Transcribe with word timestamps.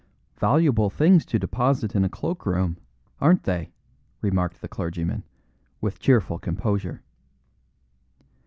"Valuable 0.39 0.89
things 0.89 1.27
to 1.27 1.37
deposit 1.37 1.93
in 1.95 2.03
a 2.03 2.09
cloak 2.09 2.47
room, 2.47 2.75
aren't 3.19 3.43
they?" 3.43 3.71
remarked 4.19 4.59
the 4.59 4.67
clergyman, 4.67 5.21
with 5.79 5.99
cheerful 5.99 6.39
composure. 6.39 7.03